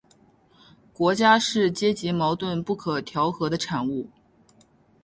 [0.93, 4.09] 国家是阶级矛盾不可调和的产物